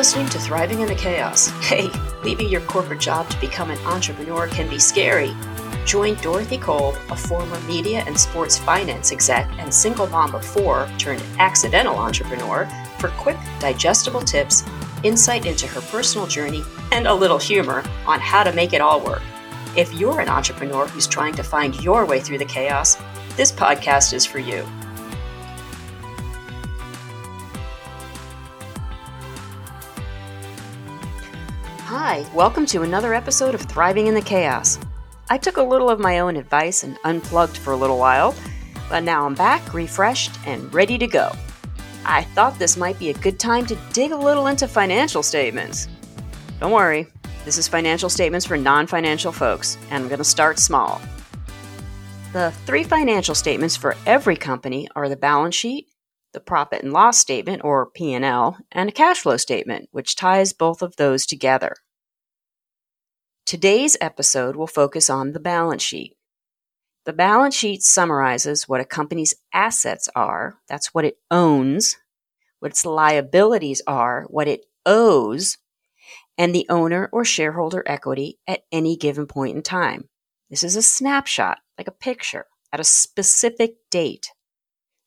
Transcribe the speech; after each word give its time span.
listening 0.00 0.30
to 0.30 0.38
Thriving 0.38 0.80
in 0.80 0.88
the 0.88 0.94
Chaos. 0.94 1.48
Hey, 1.60 1.90
leaving 2.24 2.48
your 2.48 2.62
corporate 2.62 3.00
job 3.00 3.28
to 3.28 3.38
become 3.38 3.70
an 3.70 3.76
entrepreneur 3.80 4.46
can 4.46 4.66
be 4.66 4.78
scary. 4.78 5.36
Join 5.84 6.14
Dorothy 6.22 6.56
Kolb, 6.56 6.96
a 7.10 7.16
former 7.16 7.60
media 7.68 8.02
and 8.06 8.18
sports 8.18 8.56
finance 8.56 9.12
exec 9.12 9.46
and 9.58 9.74
single 9.74 10.06
mom 10.06 10.34
of 10.34 10.42
four 10.42 10.88
turned 10.96 11.22
accidental 11.38 11.96
entrepreneur, 11.96 12.66
for 12.98 13.08
quick, 13.08 13.36
digestible 13.58 14.22
tips, 14.22 14.64
insight 15.02 15.44
into 15.44 15.66
her 15.66 15.82
personal 15.82 16.26
journey, 16.26 16.62
and 16.92 17.06
a 17.06 17.14
little 17.14 17.36
humor 17.36 17.84
on 18.06 18.20
how 18.20 18.42
to 18.42 18.54
make 18.54 18.72
it 18.72 18.80
all 18.80 19.04
work. 19.04 19.20
If 19.76 19.92
you're 19.92 20.20
an 20.20 20.30
entrepreneur 20.30 20.86
who's 20.86 21.06
trying 21.06 21.34
to 21.34 21.42
find 21.42 21.78
your 21.84 22.06
way 22.06 22.20
through 22.20 22.38
the 22.38 22.46
chaos, 22.46 22.96
this 23.36 23.52
podcast 23.52 24.14
is 24.14 24.24
for 24.24 24.38
you. 24.38 24.66
Hi, 32.12 32.26
welcome 32.34 32.66
to 32.66 32.82
another 32.82 33.14
episode 33.14 33.54
of 33.54 33.60
Thriving 33.60 34.08
in 34.08 34.14
the 34.14 34.20
Chaos. 34.20 34.80
I 35.28 35.38
took 35.38 35.58
a 35.58 35.62
little 35.62 35.88
of 35.88 36.00
my 36.00 36.18
own 36.18 36.34
advice 36.34 36.82
and 36.82 36.98
unplugged 37.04 37.56
for 37.56 37.72
a 37.72 37.76
little 37.76 37.98
while, 37.98 38.34
but 38.88 39.04
now 39.04 39.24
I'm 39.24 39.36
back, 39.36 39.72
refreshed, 39.72 40.32
and 40.44 40.74
ready 40.74 40.98
to 40.98 41.06
go. 41.06 41.30
I 42.04 42.24
thought 42.24 42.58
this 42.58 42.76
might 42.76 42.98
be 42.98 43.10
a 43.10 43.18
good 43.18 43.38
time 43.38 43.64
to 43.66 43.78
dig 43.92 44.10
a 44.10 44.16
little 44.16 44.48
into 44.48 44.66
financial 44.66 45.22
statements. 45.22 45.86
Don't 46.58 46.72
worry, 46.72 47.06
this 47.44 47.58
is 47.58 47.68
financial 47.68 48.10
statements 48.10 48.44
for 48.44 48.56
non 48.56 48.88
financial 48.88 49.30
folks, 49.30 49.78
and 49.88 50.02
I'm 50.02 50.08
going 50.08 50.18
to 50.18 50.24
start 50.24 50.58
small. 50.58 51.00
The 52.32 52.50
three 52.66 52.82
financial 52.82 53.36
statements 53.36 53.76
for 53.76 53.94
every 54.04 54.34
company 54.34 54.88
are 54.96 55.08
the 55.08 55.14
balance 55.14 55.54
sheet, 55.54 55.86
the 56.32 56.40
profit 56.40 56.82
and 56.82 56.92
loss 56.92 57.18
statement 57.18 57.62
or 57.62 57.88
P&L, 57.88 58.58
and 58.72 58.88
a 58.88 58.92
cash 58.92 59.20
flow 59.20 59.36
statement, 59.36 59.88
which 59.92 60.16
ties 60.16 60.52
both 60.52 60.82
of 60.82 60.96
those 60.96 61.24
together. 61.24 61.76
Today's 63.50 63.96
episode 64.00 64.54
will 64.54 64.68
focus 64.68 65.10
on 65.10 65.32
the 65.32 65.40
balance 65.40 65.82
sheet. 65.82 66.16
The 67.04 67.12
balance 67.12 67.56
sheet 67.56 67.82
summarizes 67.82 68.68
what 68.68 68.80
a 68.80 68.84
company's 68.84 69.34
assets 69.52 70.08
are, 70.14 70.60
that's 70.68 70.94
what 70.94 71.04
it 71.04 71.16
owns, 71.32 71.96
what 72.60 72.70
its 72.70 72.86
liabilities 72.86 73.82
are, 73.88 74.24
what 74.28 74.46
it 74.46 74.66
owes, 74.86 75.58
and 76.38 76.54
the 76.54 76.64
owner 76.68 77.08
or 77.12 77.24
shareholder 77.24 77.82
equity 77.86 78.38
at 78.46 78.60
any 78.70 78.96
given 78.96 79.26
point 79.26 79.56
in 79.56 79.62
time. 79.64 80.08
This 80.48 80.62
is 80.62 80.76
a 80.76 80.80
snapshot, 80.80 81.58
like 81.76 81.88
a 81.88 81.90
picture, 81.90 82.46
at 82.72 82.78
a 82.78 82.84
specific 82.84 83.78
date. 83.90 84.28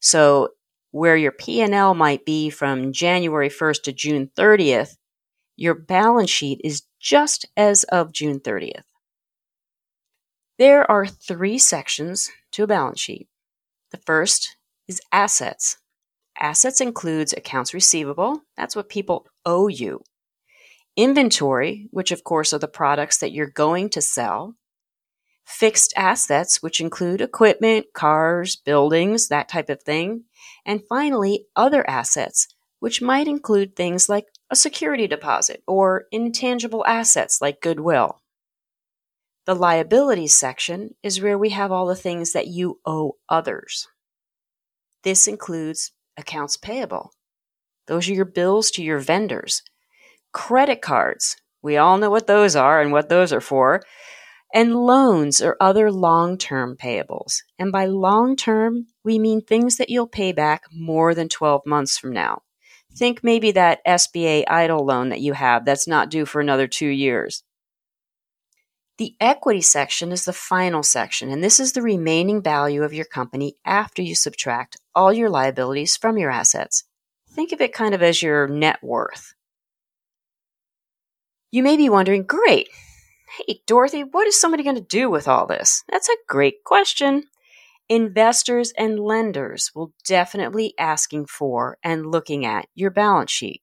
So 0.02 0.50
where 0.92 1.16
your 1.16 1.32
P&L 1.32 1.94
might 1.94 2.26
be 2.26 2.50
from 2.50 2.92
January 2.92 3.50
1st 3.50 3.84
to 3.84 3.94
June 3.94 4.30
30th, 4.38 4.98
your 5.56 5.76
balance 5.76 6.30
sheet 6.30 6.60
is 6.62 6.84
just 7.04 7.46
as 7.58 7.84
of 7.84 8.14
June 8.14 8.40
30th. 8.40 8.86
There 10.58 10.90
are 10.90 11.06
three 11.06 11.58
sections 11.58 12.32
to 12.52 12.64
a 12.64 12.68
balance 12.68 13.02
sheet. 13.02 13.28
The 13.92 13.98
first 13.98 14.56
is 14.88 15.02
assets. 15.12 15.78
Assets 16.40 16.80
includes 16.80 17.34
accounts 17.34 17.74
receivable, 17.74 18.44
that's 18.56 18.76
what 18.76 18.90
people 18.90 19.28
owe 19.46 19.68
you. 19.68 20.02
Inventory, 20.96 21.90
which 21.92 22.12
of 22.12 22.24
course 22.24 22.54
are 22.54 22.60
the 22.60 22.68
products 22.68 23.18
that 23.18 23.34
you're 23.34 23.48
going 23.48 23.90
to 23.90 24.02
sell. 24.02 24.56
Fixed 25.46 25.94
assets, 25.98 26.64
which 26.64 26.80
include 26.80 27.20
equipment, 27.20 27.88
cars, 27.94 28.56
buildings, 28.56 29.28
that 29.28 29.50
type 29.50 29.70
of 29.70 29.84
thing. 29.84 30.24
And 30.66 30.82
finally, 30.88 31.48
other 31.56 31.88
assets, 31.90 32.48
which 32.80 33.02
might 33.02 33.28
include 33.28 33.76
things 33.76 34.08
like 34.08 34.28
a 34.54 34.56
security 34.56 35.08
deposit 35.08 35.64
or 35.66 36.06
intangible 36.12 36.86
assets 36.86 37.42
like 37.42 37.60
goodwill. 37.60 38.22
The 39.48 39.56
liabilities 39.56 40.36
section 40.36 40.92
is 41.02 41.20
where 41.20 41.40
we 41.40 41.50
have 41.50 41.72
all 41.72 41.88
the 41.88 41.96
things 41.96 42.34
that 42.34 42.46
you 42.46 42.80
owe 42.86 43.18
others. 43.28 43.88
This 45.04 45.28
includes 45.28 45.92
accounts 46.18 46.56
payable. 46.56 47.14
Those 47.88 48.08
are 48.08 48.14
your 48.14 48.26
bills 48.26 48.70
to 48.72 48.84
your 48.84 49.00
vendors. 49.00 49.64
Credit 50.34 50.84
cards. 50.84 51.36
We 51.64 51.78
all 51.78 51.98
know 51.98 52.12
what 52.12 52.28
those 52.28 52.56
are 52.56 52.80
and 52.80 52.92
what 52.92 53.10
those 53.10 53.34
are 53.34 53.42
for 53.42 53.82
and 54.54 54.76
loans 54.76 55.42
or 55.42 55.58
other 55.60 55.92
long 55.92 56.38
term 56.38 56.78
payables. 56.78 57.38
And 57.58 57.72
by 57.72 57.88
long 57.88 58.36
term, 58.36 58.86
we 59.04 59.18
mean 59.18 59.42
things 59.42 59.78
that 59.78 59.90
you'll 59.90 60.08
pay 60.08 60.32
back 60.32 60.66
more 60.72 61.16
than 61.16 61.28
12 61.28 61.64
months 61.66 61.98
from 61.98 62.12
now. 62.12 62.44
Think 62.96 63.24
maybe 63.24 63.52
that 63.52 63.86
SBA 63.86 64.46
EIDL 64.46 64.86
loan 64.86 65.10
that 65.10 65.22
you 65.22 65.34
have 65.34 65.66
that's 65.66 65.88
not 65.88 66.10
due 66.10 66.26
for 66.26 66.42
another 66.42 66.68
two 66.68 66.88
years. 66.88 67.44
The 68.98 69.16
equity 69.20 69.62
section 69.62 70.12
is 70.12 70.26
the 70.26 70.34
final 70.34 70.84
section, 70.84 71.32
and 71.32 71.44
this 71.44 71.60
is 71.60 71.72
the 71.72 71.82
remaining 71.82 72.44
value 72.44 72.84
of 72.84 72.94
your 72.94 73.06
company 73.06 73.56
after 73.66 74.04
you 74.04 74.14
subtract 74.14 74.78
all 74.94 75.12
your 75.12 75.30
liabilities 75.30 75.98
from 75.98 76.18
your 76.18 76.30
assets. 76.30 76.84
Think 77.30 77.52
of 77.52 77.62
it 77.62 77.74
kind 77.74 77.96
of 77.96 78.04
as 78.04 78.22
your 78.22 78.48
net 78.48 78.84
worth. 78.84 79.34
You 81.52 81.64
may 81.64 81.76
be 81.76 81.90
wondering, 81.90 82.24
great, 82.24 82.70
Hey, 83.38 83.62
Dorothy, 83.66 84.04
what 84.04 84.28
is 84.28 84.40
somebody 84.40 84.62
going 84.62 84.76
to 84.76 84.82
do 84.82 85.10
with 85.10 85.28
all 85.28 85.48
this? 85.48 85.84
That's 85.90 86.08
a 86.08 86.16
great 86.28 86.64
question. 86.64 87.24
Investors 87.90 88.72
and 88.78 89.00
lenders 89.00 89.72
will 89.76 89.94
definitely 90.06 90.74
asking 90.80 91.26
for 91.26 91.78
and 91.84 92.06
looking 92.06 92.46
at 92.46 92.68
your 92.74 92.90
balance 92.90 93.32
sheet. 93.32 93.62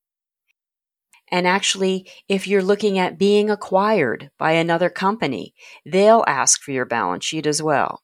And 1.32 1.46
actually, 1.46 2.10
if 2.28 2.46
you're 2.46 2.62
looking 2.62 2.98
at 2.98 3.18
being 3.18 3.50
acquired 3.50 4.30
by 4.38 4.52
another 4.52 4.90
company, 4.90 5.54
they'll 5.86 6.24
ask 6.26 6.60
for 6.60 6.72
your 6.72 6.86
balance 6.86 7.24
sheet 7.24 7.46
as 7.46 7.62
well. 7.62 8.02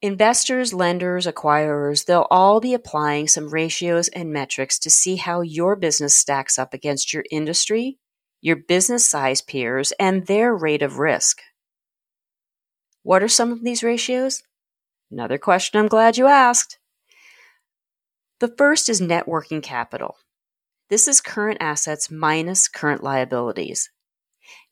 Investors, 0.00 0.72
lenders, 0.72 1.26
acquirers, 1.26 2.04
they'll 2.04 2.26
all 2.30 2.60
be 2.60 2.74
applying 2.74 3.26
some 3.26 3.50
ratios 3.50 4.08
and 4.08 4.32
metrics 4.32 4.78
to 4.80 4.90
see 4.90 5.16
how 5.16 5.40
your 5.40 5.76
business 5.76 6.14
stacks 6.14 6.58
up 6.58 6.74
against 6.74 7.12
your 7.12 7.24
industry 7.30 7.98
your 8.44 8.56
business 8.56 9.06
size 9.06 9.40
peers, 9.40 9.94
and 9.98 10.26
their 10.26 10.54
rate 10.54 10.82
of 10.82 10.98
risk. 10.98 11.40
What 13.02 13.22
are 13.22 13.28
some 13.28 13.50
of 13.50 13.64
these 13.64 13.82
ratios? 13.82 14.42
Another 15.14 15.38
question 15.38 15.78
I'm 15.78 15.86
glad 15.86 16.16
you 16.16 16.26
asked. 16.26 16.80
The 18.40 18.52
first 18.58 18.88
is 18.88 19.00
net 19.00 19.28
working 19.28 19.60
capital. 19.60 20.16
This 20.90 21.06
is 21.06 21.20
current 21.20 21.58
assets 21.60 22.10
minus 22.10 22.66
current 22.66 23.00
liabilities. 23.00 23.90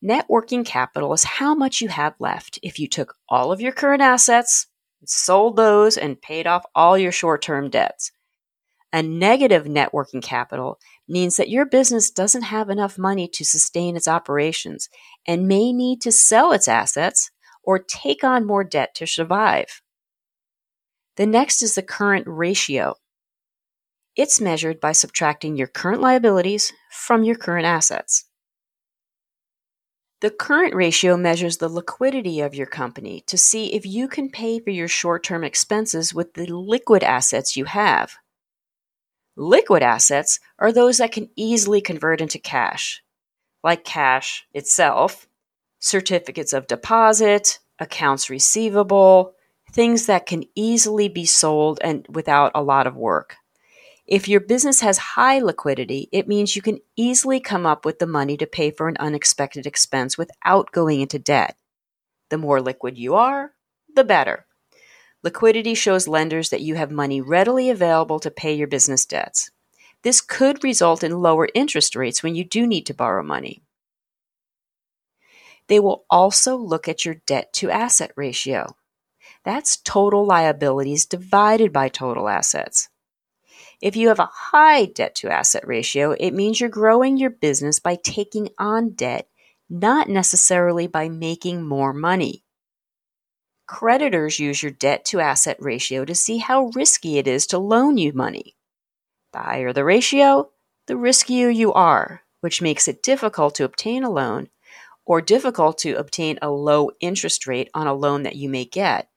Net 0.02 0.26
working 0.28 0.64
capital 0.64 1.12
is 1.12 1.22
how 1.22 1.54
much 1.54 1.80
you 1.80 1.86
have 1.90 2.16
left 2.18 2.58
if 2.60 2.80
you 2.80 2.88
took 2.88 3.14
all 3.28 3.52
of 3.52 3.60
your 3.60 3.70
current 3.70 4.02
assets, 4.02 4.66
sold 5.04 5.54
those, 5.54 5.96
and 5.96 6.20
paid 6.20 6.48
off 6.48 6.66
all 6.74 6.98
your 6.98 7.12
short 7.12 7.40
term 7.40 7.70
debts. 7.70 8.10
A 8.92 9.00
negative 9.00 9.68
net 9.68 9.94
working 9.94 10.20
capital 10.20 10.80
means 11.08 11.36
that 11.36 11.50
your 11.50 11.66
business 11.66 12.10
doesn't 12.10 12.42
have 12.42 12.68
enough 12.68 12.98
money 12.98 13.28
to 13.28 13.44
sustain 13.44 13.94
its 13.94 14.08
operations 14.08 14.88
and 15.24 15.46
may 15.46 15.72
need 15.72 16.00
to 16.00 16.10
sell 16.10 16.50
its 16.50 16.66
assets 16.66 17.30
or 17.62 17.78
take 17.78 18.24
on 18.24 18.44
more 18.44 18.64
debt 18.64 18.92
to 18.96 19.06
survive. 19.06 19.82
The 21.22 21.26
next 21.26 21.62
is 21.62 21.76
the 21.76 21.84
current 21.84 22.24
ratio. 22.26 22.96
It's 24.16 24.40
measured 24.40 24.80
by 24.80 24.90
subtracting 24.90 25.56
your 25.56 25.68
current 25.68 26.00
liabilities 26.00 26.72
from 26.90 27.22
your 27.22 27.36
current 27.36 27.64
assets. 27.64 28.24
The 30.20 30.32
current 30.32 30.74
ratio 30.74 31.16
measures 31.16 31.58
the 31.58 31.68
liquidity 31.68 32.40
of 32.40 32.56
your 32.56 32.66
company 32.66 33.22
to 33.28 33.38
see 33.38 33.72
if 33.72 33.86
you 33.86 34.08
can 34.08 34.30
pay 34.30 34.58
for 34.58 34.70
your 34.70 34.88
short 34.88 35.22
term 35.22 35.44
expenses 35.44 36.12
with 36.12 36.34
the 36.34 36.46
liquid 36.46 37.04
assets 37.04 37.56
you 37.56 37.66
have. 37.66 38.14
Liquid 39.36 39.84
assets 39.84 40.40
are 40.58 40.72
those 40.72 40.98
that 40.98 41.12
can 41.12 41.30
easily 41.36 41.80
convert 41.80 42.20
into 42.20 42.40
cash, 42.40 43.00
like 43.62 43.84
cash 43.84 44.44
itself, 44.52 45.28
certificates 45.78 46.52
of 46.52 46.66
deposit, 46.66 47.60
accounts 47.78 48.28
receivable, 48.28 49.36
things 49.72 50.06
that 50.06 50.26
can 50.26 50.44
easily 50.54 51.08
be 51.08 51.24
sold 51.24 51.78
and 51.82 52.06
without 52.08 52.52
a 52.54 52.62
lot 52.62 52.86
of 52.86 52.96
work. 52.96 53.36
If 54.06 54.28
your 54.28 54.40
business 54.40 54.80
has 54.80 54.98
high 54.98 55.38
liquidity, 55.38 56.08
it 56.12 56.28
means 56.28 56.54
you 56.54 56.62
can 56.62 56.80
easily 56.96 57.40
come 57.40 57.64
up 57.64 57.84
with 57.84 57.98
the 57.98 58.06
money 58.06 58.36
to 58.36 58.46
pay 58.46 58.70
for 58.70 58.88
an 58.88 58.96
unexpected 58.98 59.66
expense 59.66 60.18
without 60.18 60.72
going 60.72 61.00
into 61.00 61.18
debt. 61.18 61.56
The 62.28 62.38
more 62.38 62.60
liquid 62.60 62.98
you 62.98 63.14
are, 63.14 63.52
the 63.94 64.04
better. 64.04 64.46
Liquidity 65.22 65.74
shows 65.74 66.08
lenders 66.08 66.50
that 66.50 66.62
you 66.62 66.74
have 66.74 66.90
money 66.90 67.20
readily 67.20 67.70
available 67.70 68.18
to 68.20 68.30
pay 68.30 68.54
your 68.54 68.66
business 68.66 69.06
debts. 69.06 69.50
This 70.02 70.20
could 70.20 70.64
result 70.64 71.04
in 71.04 71.22
lower 71.22 71.48
interest 71.54 71.94
rates 71.94 72.22
when 72.22 72.34
you 72.34 72.44
do 72.44 72.66
need 72.66 72.86
to 72.86 72.94
borrow 72.94 73.22
money. 73.22 73.62
They 75.68 75.78
will 75.78 76.04
also 76.10 76.56
look 76.56 76.88
at 76.88 77.04
your 77.04 77.14
debt 77.26 77.52
to 77.54 77.70
asset 77.70 78.10
ratio. 78.16 78.76
That's 79.44 79.76
total 79.78 80.24
liabilities 80.24 81.06
divided 81.06 81.72
by 81.72 81.88
total 81.88 82.28
assets. 82.28 82.88
If 83.80 83.96
you 83.96 84.08
have 84.08 84.20
a 84.20 84.30
high 84.32 84.84
debt 84.84 85.16
to 85.16 85.32
asset 85.32 85.66
ratio, 85.66 86.12
it 86.12 86.30
means 86.32 86.60
you're 86.60 86.70
growing 86.70 87.16
your 87.16 87.30
business 87.30 87.80
by 87.80 87.96
taking 87.96 88.50
on 88.56 88.90
debt, 88.90 89.28
not 89.68 90.08
necessarily 90.08 90.86
by 90.86 91.08
making 91.08 91.66
more 91.66 91.92
money. 91.92 92.44
Creditors 93.66 94.38
use 94.38 94.62
your 94.62 94.70
debt 94.70 95.04
to 95.06 95.20
asset 95.20 95.56
ratio 95.58 96.04
to 96.04 96.14
see 96.14 96.38
how 96.38 96.70
risky 96.74 97.18
it 97.18 97.26
is 97.26 97.46
to 97.48 97.58
loan 97.58 97.98
you 97.98 98.12
money. 98.12 98.54
The 99.32 99.38
higher 99.38 99.72
the 99.72 99.84
ratio, 99.84 100.50
the 100.86 100.94
riskier 100.94 101.54
you 101.54 101.72
are, 101.72 102.22
which 102.40 102.62
makes 102.62 102.86
it 102.86 103.02
difficult 103.02 103.54
to 103.56 103.64
obtain 103.64 104.04
a 104.04 104.10
loan 104.10 104.48
or 105.04 105.20
difficult 105.20 105.78
to 105.78 105.94
obtain 105.94 106.38
a 106.40 106.50
low 106.50 106.90
interest 107.00 107.46
rate 107.46 107.70
on 107.74 107.86
a 107.86 107.94
loan 107.94 108.22
that 108.22 108.36
you 108.36 108.48
may 108.48 108.64
get. 108.64 109.08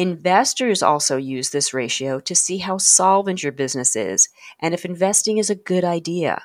Investors 0.00 0.82
also 0.82 1.18
use 1.18 1.50
this 1.50 1.74
ratio 1.74 2.20
to 2.20 2.34
see 2.34 2.56
how 2.56 2.78
solvent 2.78 3.42
your 3.42 3.52
business 3.52 3.94
is 3.94 4.30
and 4.58 4.72
if 4.72 4.86
investing 4.86 5.36
is 5.36 5.50
a 5.50 5.54
good 5.54 5.84
idea. 5.84 6.42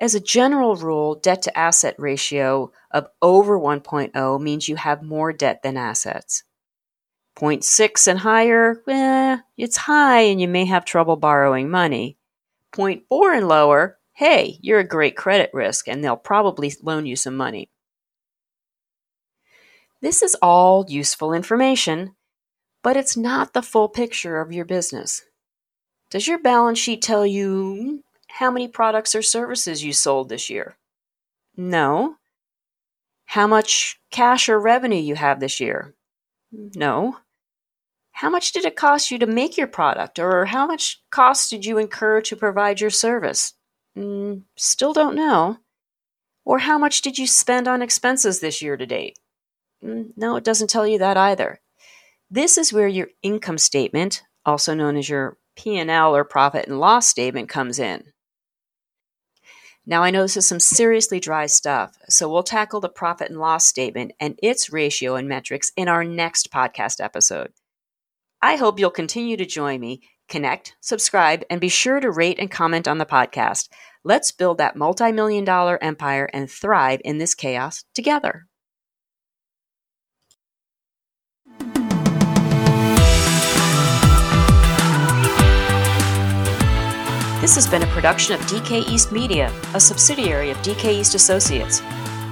As 0.00 0.14
a 0.14 0.20
general 0.20 0.76
rule, 0.76 1.16
debt 1.16 1.42
to 1.42 1.58
asset 1.58 1.94
ratio 1.98 2.72
of 2.90 3.08
over 3.20 3.60
1.0 3.60 4.40
means 4.40 4.66
you 4.66 4.76
have 4.76 5.02
more 5.02 5.30
debt 5.30 5.62
than 5.62 5.76
assets. 5.76 6.42
0.6 7.36 8.08
and 8.08 8.20
higher, 8.20 8.82
eh, 8.88 9.36
it's 9.58 9.76
high 9.76 10.22
and 10.22 10.40
you 10.40 10.48
may 10.48 10.64
have 10.64 10.86
trouble 10.86 11.16
borrowing 11.16 11.68
money. 11.68 12.16
0.4 12.72 13.36
and 13.36 13.46
lower, 13.46 13.98
hey, 14.14 14.58
you're 14.62 14.80
a 14.80 14.88
great 14.88 15.18
credit 15.18 15.50
risk 15.52 15.86
and 15.86 16.02
they'll 16.02 16.16
probably 16.16 16.72
loan 16.82 17.04
you 17.04 17.14
some 17.14 17.36
money. 17.36 17.68
This 20.00 20.22
is 20.22 20.36
all 20.40 20.86
useful 20.88 21.32
information, 21.32 22.14
but 22.82 22.96
it's 22.96 23.16
not 23.16 23.52
the 23.52 23.62
full 23.62 23.88
picture 23.88 24.40
of 24.40 24.52
your 24.52 24.64
business. 24.64 25.22
Does 26.10 26.28
your 26.28 26.38
balance 26.38 26.78
sheet 26.78 27.02
tell 27.02 27.26
you 27.26 28.04
how 28.28 28.50
many 28.50 28.68
products 28.68 29.14
or 29.14 29.22
services 29.22 29.82
you 29.82 29.92
sold 29.92 30.28
this 30.28 30.48
year? 30.48 30.76
No. 31.56 32.16
How 33.26 33.46
much 33.46 34.00
cash 34.10 34.48
or 34.48 34.58
revenue 34.58 35.00
you 35.00 35.16
have 35.16 35.40
this 35.40 35.58
year? 35.58 35.94
No. 36.52 37.18
How 38.12 38.30
much 38.30 38.52
did 38.52 38.64
it 38.64 38.76
cost 38.76 39.10
you 39.10 39.18
to 39.18 39.26
make 39.26 39.56
your 39.56 39.66
product, 39.66 40.18
or 40.18 40.46
how 40.46 40.66
much 40.66 41.02
cost 41.10 41.50
did 41.50 41.66
you 41.66 41.78
incur 41.78 42.20
to 42.22 42.36
provide 42.36 42.80
your 42.80 42.90
service? 42.90 43.54
Mm, 43.96 44.42
still 44.56 44.92
don't 44.92 45.14
know. 45.14 45.58
Or 46.44 46.60
how 46.60 46.78
much 46.78 47.02
did 47.02 47.18
you 47.18 47.26
spend 47.26 47.68
on 47.68 47.82
expenses 47.82 48.40
this 48.40 48.62
year 48.62 48.76
to 48.76 48.86
date? 48.86 49.18
Mm, 49.84 50.12
no, 50.16 50.36
it 50.36 50.44
doesn't 50.44 50.70
tell 50.70 50.86
you 50.86 50.98
that 50.98 51.16
either. 51.16 51.60
This 52.30 52.58
is 52.58 52.72
where 52.72 52.88
your 52.88 53.08
income 53.22 53.58
statement, 53.58 54.22
also 54.44 54.74
known 54.74 54.96
as 54.96 55.08
your 55.08 55.38
P&L 55.56 56.14
or 56.14 56.24
profit 56.24 56.66
and 56.66 56.78
loss 56.78 57.06
statement 57.06 57.48
comes 57.48 57.78
in. 57.78 58.12
Now 59.86 60.02
I 60.02 60.10
know 60.10 60.22
this 60.22 60.36
is 60.36 60.46
some 60.46 60.60
seriously 60.60 61.18
dry 61.18 61.46
stuff, 61.46 61.96
so 62.10 62.28
we'll 62.28 62.42
tackle 62.42 62.80
the 62.80 62.90
profit 62.90 63.30
and 63.30 63.40
loss 63.40 63.64
statement 63.64 64.12
and 64.20 64.38
its 64.42 64.70
ratio 64.70 65.14
and 65.16 65.26
metrics 65.26 65.72
in 65.76 65.88
our 65.88 66.04
next 66.04 66.52
podcast 66.52 67.02
episode. 67.02 67.52
I 68.42 68.56
hope 68.56 68.78
you'll 68.78 68.90
continue 68.90 69.36
to 69.38 69.46
join 69.46 69.80
me, 69.80 70.02
connect, 70.28 70.76
subscribe, 70.80 71.44
and 71.48 71.60
be 71.60 71.70
sure 71.70 72.00
to 72.00 72.10
rate 72.10 72.38
and 72.38 72.50
comment 72.50 72.86
on 72.86 72.98
the 72.98 73.06
podcast. 73.06 73.70
Let's 74.04 74.30
build 74.30 74.58
that 74.58 74.76
multi-million 74.76 75.44
dollar 75.44 75.82
empire 75.82 76.28
and 76.32 76.50
thrive 76.50 77.00
in 77.04 77.18
this 77.18 77.34
chaos 77.34 77.84
together. 77.94 78.47
This 87.48 87.54
has 87.54 87.66
been 87.66 87.82
a 87.82 87.86
production 87.86 88.34
of 88.34 88.42
DK 88.42 88.86
East 88.90 89.10
Media, 89.10 89.50
a 89.72 89.80
subsidiary 89.80 90.50
of 90.50 90.58
DK 90.58 91.00
East 91.00 91.14
Associates. 91.14 91.80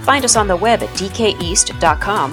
Find 0.03 0.27
us 0.27 0.37
on 0.37 0.47
the 0.47 0.55
web 0.55 0.83
at 0.83 0.91
dkeast.com 0.91 2.33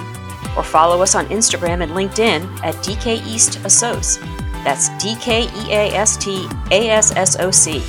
or 0.54 0.62
follow 0.62 1.00
us 1.00 1.14
on 1.14 1.24
Instagram 1.28 1.82
and 1.82 1.92
LinkedIn 1.92 2.42
at 2.62 2.74
DK 2.84 3.26
East 3.26 3.58
Assoc. 3.60 4.20
That's 4.64 4.90
D 5.02 5.16
K 5.18 5.44
E 5.44 5.72
A 5.72 5.94
S 5.94 6.18
T 6.18 6.46
A 6.72 6.90
S 6.90 7.16
S 7.16 7.40
O 7.40 7.50
C. 7.50 7.82